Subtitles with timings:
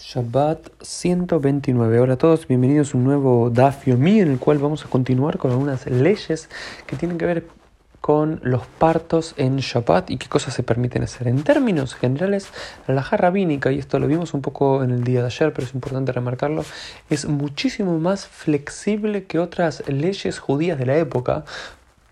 [0.00, 1.98] Shabbat 129.
[1.98, 5.38] Hola a todos, bienvenidos a un nuevo Daf Yomi en el cual vamos a continuar
[5.38, 6.48] con algunas leyes
[6.86, 7.48] que tienen que ver
[8.00, 11.26] con los partos en Shabbat y qué cosas se permiten hacer.
[11.26, 12.48] En términos generales,
[12.86, 15.74] la rabínica, y esto lo vimos un poco en el día de ayer, pero es
[15.74, 16.64] importante remarcarlo,
[17.10, 21.44] es muchísimo más flexible que otras leyes judías de la época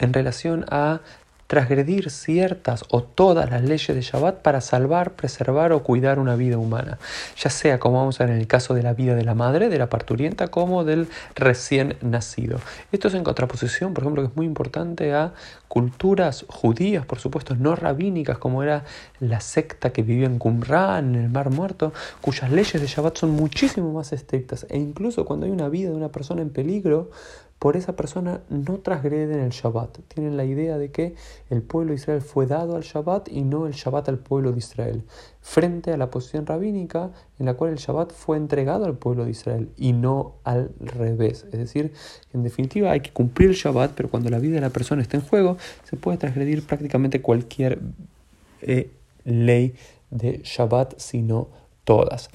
[0.00, 1.00] en relación a
[1.46, 6.58] transgredir ciertas o todas las leyes de Shabbat para salvar, preservar o cuidar una vida
[6.58, 6.98] humana,
[7.36, 9.68] ya sea como vamos a ver en el caso de la vida de la madre,
[9.68, 12.58] de la parturienta, como del recién nacido.
[12.92, 15.32] Esto es en contraposición, por ejemplo, que es muy importante a
[15.68, 18.84] culturas judías, por supuesto, no rabínicas, como era
[19.20, 23.30] la secta que vivía en Qumran, en el Mar Muerto, cuyas leyes de Shabbat son
[23.30, 27.10] muchísimo más estrictas, e incluso cuando hay una vida de una persona en peligro,
[27.58, 29.98] por esa persona no transgreden el Shabbat.
[30.08, 31.14] Tienen la idea de que
[31.48, 34.58] el pueblo de Israel fue dado al Shabbat y no el Shabbat al pueblo de
[34.58, 35.02] Israel,
[35.40, 39.30] frente a la posición rabínica en la cual el Shabbat fue entregado al pueblo de
[39.30, 41.46] Israel y no al revés.
[41.50, 41.92] Es decir,
[42.34, 45.16] en definitiva hay que cumplir el Shabbat, pero cuando la vida de la persona está
[45.16, 47.80] en juego, se puede transgredir prácticamente cualquier
[48.60, 48.90] eh,
[49.24, 49.74] ley
[50.10, 51.48] de Shabbat, si no
[51.86, 52.30] todas.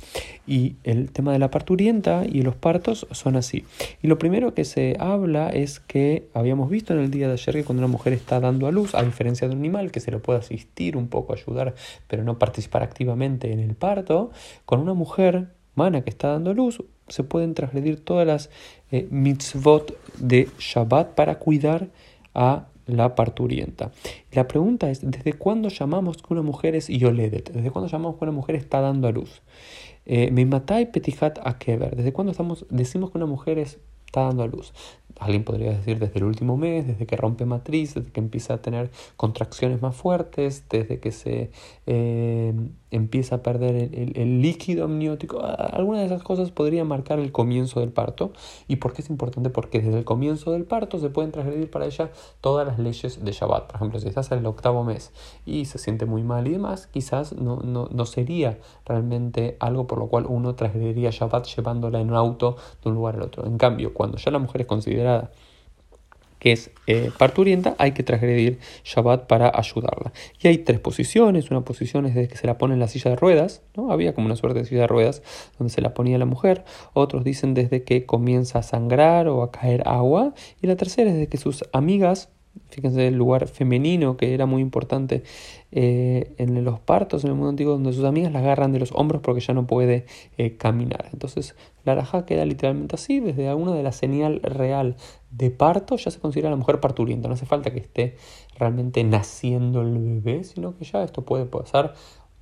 [0.48, 3.66] Y el tema de la parturienta y los partos son así.
[4.02, 7.56] Y lo primero que se habla es que habíamos visto en el día de ayer
[7.56, 10.10] que cuando una mujer está dando a luz, a diferencia de un animal que se
[10.10, 11.76] le puede asistir un poco, ayudar,
[12.08, 14.32] pero no participar activamente en el parto,
[14.66, 18.50] con una mujer humana que está dando a luz, se pueden transgredir todas las
[18.90, 21.90] eh, mitzvot de Shabbat para cuidar
[22.34, 23.92] a la parturienta.
[24.32, 27.52] La pregunta es, ¿desde cuándo llamamos que una mujer es yoledet?
[27.52, 29.42] ¿Desde cuándo llamamos que una mujer está dando a luz?
[30.06, 31.96] Eh, matai petijat akever.
[31.96, 33.58] ¿Desde cuándo estamos, decimos que una mujer
[34.12, 34.74] está dando a luz?
[35.20, 38.62] Alguien podría decir desde el último mes, desde que rompe matriz, desde que empieza a
[38.62, 41.52] tener contracciones más fuertes, desde que se
[41.86, 42.54] eh,
[42.92, 45.42] empieza a perder el, líquido amniótico.
[45.44, 48.34] Alguna de esas cosas podría marcar el comienzo del parto.
[48.68, 49.50] ¿Y por qué es importante?
[49.50, 52.10] Porque desde el comienzo del parto se pueden transgredir para ella
[52.42, 53.68] todas las leyes de Shabbat.
[53.68, 55.12] Por ejemplo, si estás en el octavo mes
[55.46, 60.00] y se siente muy mal y demás, quizás no, no, no sería realmente algo por
[60.00, 63.46] lo cual uno transgrediría Shabbat llevándola en un auto de un lugar al otro.
[63.46, 65.30] En cambio, cuando ya la mujer es considerada
[66.40, 70.12] que es eh, parturienta, hay que transgredir Shabbat para ayudarla.
[70.42, 71.52] Y hay tres posiciones.
[71.52, 73.92] Una posición es de que se la pone en la silla de ruedas, ¿no?
[73.92, 75.22] Había como una suerte de silla de ruedas
[75.60, 76.66] donde se la ponía la mujer.
[76.94, 80.34] Otros dicen desde que comienza a sangrar o a caer agua.
[80.64, 82.30] Y la tercera es de que sus amigas
[82.70, 85.24] Fíjense el lugar femenino que era muy importante
[85.72, 88.92] eh, en los partos en el mundo antiguo, donde sus amigas la agarran de los
[88.94, 90.06] hombros porque ya no puede
[90.38, 91.10] eh, caminar.
[91.12, 94.96] Entonces, la araja queda literalmente así, desde alguna de la señal real
[95.32, 97.28] de parto ya se considera la mujer parturienta.
[97.28, 98.16] No hace falta que esté
[98.58, 101.94] realmente naciendo el bebé, sino que ya esto puede pasar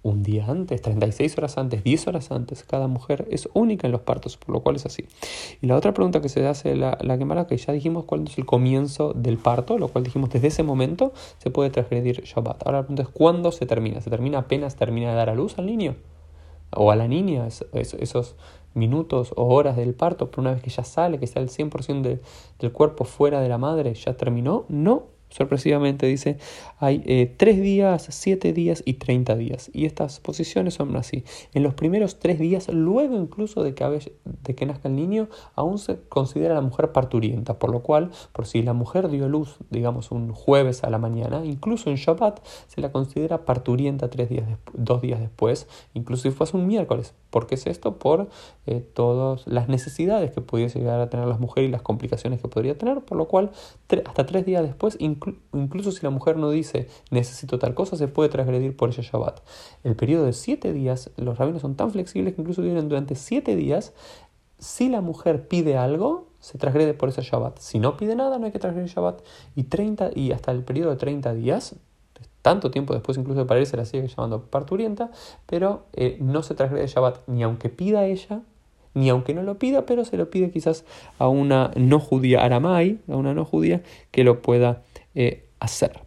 [0.01, 2.63] un día antes, 36 horas antes, 10 horas antes.
[2.63, 5.05] Cada mujer es única en los partos, por lo cual es así.
[5.61, 8.37] Y la otra pregunta que se hace la, la quemara, que ya dijimos cuál es
[8.37, 12.65] el comienzo del parto, lo cual dijimos desde ese momento se puede transgredir Shabbat.
[12.65, 14.01] Ahora la pregunta es cuándo se termina.
[14.01, 15.95] ¿Se termina apenas termina de dar a luz al niño?
[16.71, 18.35] O a la niña, esos
[18.75, 22.19] minutos o horas del parto, pero una vez que ya sale, que está el 100%
[22.59, 24.65] del cuerpo fuera de la madre, ¿ya terminó?
[24.69, 26.37] No, sorpresivamente dice,
[26.77, 29.69] hay eh, tres días, siete días y 30 días.
[29.73, 31.23] Y estas posiciones son así.
[31.53, 35.77] En los primeros tres días, luego incluso de que, de que nazca el niño, aún
[35.77, 37.59] se considera la mujer parturienta.
[37.59, 41.45] Por lo cual, por si la mujer dio luz, digamos, un jueves a la mañana,
[41.45, 46.57] incluso en Shabbat, se la considera parturienta tres días dos días después, incluso si fuese
[46.57, 47.13] un miércoles.
[47.29, 47.99] ¿Por qué es esto?
[47.99, 48.29] Por
[48.65, 52.47] eh, todas las necesidades que pudiese llegar a tener las mujeres y las complicaciones que
[52.47, 53.01] podría tener.
[53.01, 53.51] Por lo cual,
[54.05, 55.18] hasta tres días después, incluso
[55.91, 59.41] si la mujer no dice necesito tal cosa, se puede transgredir por ese Shabbat.
[59.83, 63.55] El periodo de siete días, los rabinos son tan flexibles que incluso viven durante siete
[63.55, 63.93] días.
[64.57, 67.59] Si la mujer pide algo, se transgrede por ese Shabbat.
[67.59, 69.21] Si no pide nada, no hay que transgredir Shabbat.
[69.55, 71.75] Y, 30, y hasta el periodo de 30 días,
[72.41, 75.11] tanto tiempo después incluso de parir, la sigue llamando parturienta,
[75.45, 78.41] pero eh, no se transgrede Shabbat ni aunque pida ella,
[78.93, 80.85] ni aunque no lo pida, pero se lo pide quizás
[81.19, 84.81] a una no judía aramai, a una no judía que lo pueda
[85.21, 85.99] eh, hacer.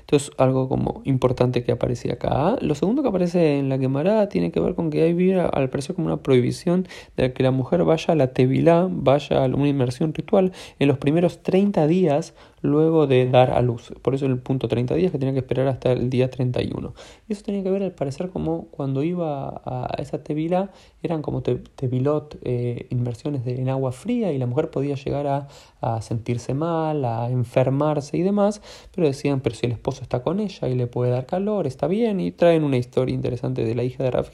[0.00, 2.56] Entonces, algo como importante que aparece acá.
[2.62, 5.94] Lo segundo que aparece en la quemará tiene que ver con que hay al parecer
[5.94, 10.14] como una prohibición de que la mujer vaya a la tevilá, vaya a una inmersión
[10.14, 13.92] ritual en los primeros 30 días luego de dar a luz.
[14.02, 16.94] Por eso el punto 30 días que tenía que esperar hasta el día 31.
[17.28, 20.70] Y eso tenía que ver al parecer como cuando iba a esa tevila
[21.02, 25.48] eran como tevilot, eh, inmersiones de, en agua fría y la mujer podía llegar a,
[25.80, 28.60] a, sentirse mal, a enfermarse y demás,
[28.94, 31.86] pero decían, pero si el esposo está con ella y le puede dar calor, está
[31.86, 34.30] bien, y traen una historia interesante de la hija de Rav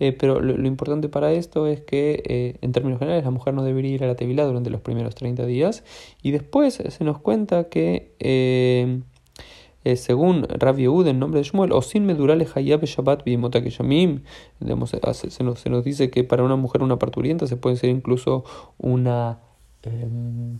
[0.00, 3.62] eh, pero lo, importante para esto es que eh, en términos generales la mujer no
[3.62, 5.84] debería ir a la tevilá durante los primeros 30 días.
[6.22, 8.12] Y después se nos cuenta que
[9.84, 14.22] eh, según Rav Yehud en nombre de Shmuel, o sin medurales hayab Shabbat yamim,
[14.58, 18.44] se nos, se nos dice que para una mujer una parturienta se puede ser incluso
[18.78, 19.40] una,
[19.82, 20.58] em,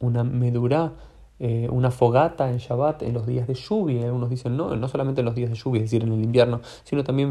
[0.00, 0.94] una medura
[1.40, 4.04] eh, una fogata en Shabbat en los días de lluvia.
[4.06, 6.60] Algunos dicen no, no solamente en los días de lluvia, es decir, en el invierno,
[6.84, 7.30] sino también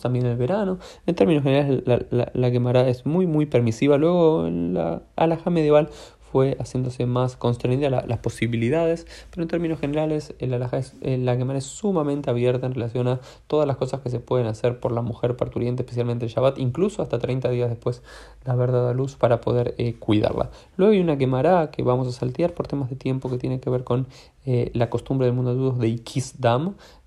[0.00, 0.78] también en el verano.
[1.06, 2.48] En términos generales, la, la, la
[2.88, 3.98] es muy, muy permisiva.
[3.98, 5.90] Luego, en la alhaja medieval
[6.30, 11.64] fue haciéndose más constreñida las posibilidades, pero en términos generales el es, la Gemara es
[11.64, 15.36] sumamente abierta en relación a todas las cosas que se pueden hacer por la mujer
[15.36, 18.02] parturiente, especialmente el Shabbat, incluso hasta 30 días después
[18.44, 20.50] de haber dado a luz para poder eh, cuidarla.
[20.76, 23.70] Luego hay una Gemara que vamos a saltear por temas de tiempo que tiene que
[23.70, 24.06] ver con
[24.46, 25.88] eh, la costumbre del mundo de dudos de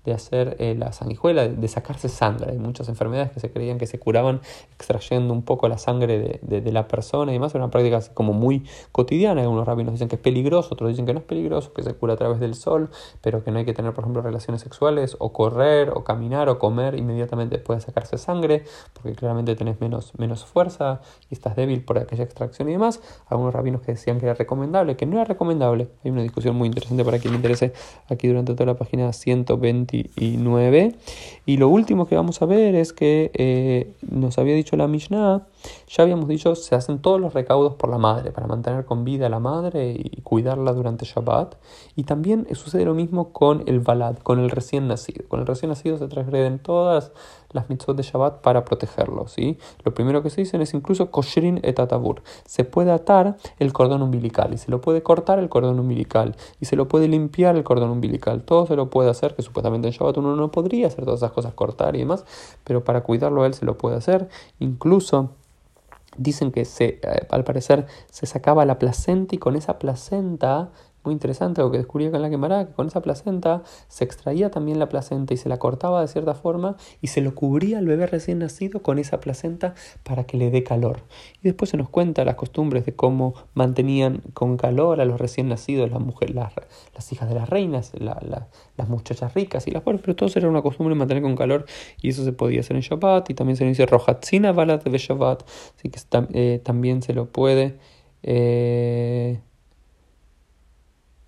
[0.04, 2.52] de hacer eh, la sanguijuela, de, sacarse sangre.
[2.52, 4.40] Hay muchas enfermedades que se creían que se curaban
[4.74, 7.54] extrayendo un poco la sangre de, de, la persona y demás.
[7.54, 9.40] Era una práctica como muy cotidiana.
[9.40, 12.14] Algunos rabinos dicen que es peligroso, otros dicen que no es peligroso, que se cura
[12.14, 12.90] a través del sol,
[13.22, 16.58] pero que no hay que tener, por ejemplo, relaciones sexuales o correr o caminar o
[16.58, 21.82] comer inmediatamente después de sacarse sangre, porque claramente tenés menos, menos fuerza y estás débil
[21.82, 23.00] por aquella extracción y demás.
[23.26, 25.88] Algunos rabinos que decían que era recomendable, que no era recomendable.
[26.04, 27.72] Hay una discusión muy interesante para quien le interese
[28.10, 29.93] aquí durante toda la página 120
[31.46, 35.42] y lo último que vamos a ver es que eh, nos había dicho la Mishnah,
[35.88, 39.26] ya habíamos dicho, se hacen todos los recaudos por la madre, para mantener con vida
[39.26, 41.54] a la madre y cuidarla durante Shabbat.
[41.96, 45.28] Y también sucede lo mismo con el Balad, con el recién nacido.
[45.28, 47.12] Con el recién nacido se transgreden todas
[47.54, 49.28] las mitzvot de Shabbat para protegerlo.
[49.28, 49.58] ¿sí?
[49.84, 52.22] Lo primero que se dicen es incluso kosherin et atabur.
[52.44, 56.66] Se puede atar el cordón umbilical y se lo puede cortar el cordón umbilical y
[56.66, 58.42] se lo puede limpiar el cordón umbilical.
[58.42, 61.32] Todo se lo puede hacer, que supuestamente en Shabbat uno no podría hacer todas esas
[61.32, 62.24] cosas, cortar y demás,
[62.64, 64.28] pero para cuidarlo a él se lo puede hacer.
[64.58, 65.30] Incluso
[66.16, 70.70] dicen que se, eh, al parecer se sacaba la placenta y con esa placenta
[71.04, 74.78] muy interesante lo que descubrí en la quemará, que con esa placenta se extraía también
[74.78, 78.06] la placenta y se la cortaba de cierta forma y se lo cubría al bebé
[78.06, 81.02] recién nacido con esa placenta para que le dé calor.
[81.40, 85.48] Y después se nos cuenta las costumbres de cómo mantenían con calor a los recién
[85.48, 86.52] nacidos, las mujeres, las,
[86.94, 90.62] las hijas de las reinas, las muchachas ricas y las pobres, pero todo era una
[90.62, 91.66] costumbre mantener con calor
[92.00, 95.42] y eso se podía hacer en Shabbat y también se dice Rojatzina Balat de Shabbat,
[95.76, 96.00] así que
[96.32, 97.78] eh, también se lo puede.
[98.22, 99.40] Eh,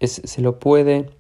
[0.01, 1.11] se lo puede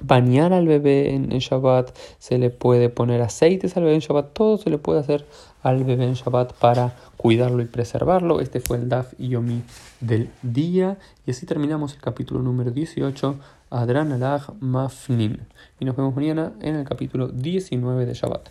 [0.00, 4.56] bañar al bebé en, Shabbat, se le puede poner aceites al bebé en Shabbat, todo
[4.56, 5.26] se le puede hacer
[5.62, 8.40] al bebé en Shabbat para cuidarlo y preservarlo.
[8.40, 9.62] Este fue el Daf Yomi
[10.00, 13.36] del día y así terminamos el capítulo número 18,
[13.70, 15.46] Adran Alag Mafnin.
[15.78, 18.48] Y nos vemos mañana en el capítulo 19 de Shabbat.